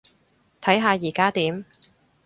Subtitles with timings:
[0.61, 1.63] 睇下依加點